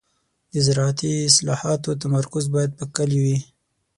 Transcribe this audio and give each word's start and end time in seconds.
د 0.51 0.53
زراعتي 0.65 1.11
اصلاحاتو 1.29 1.99
تمرکز 2.03 2.43
باید 2.55 2.71
پر 2.77 2.85
کليو 2.95 3.21
وي. 3.25 3.37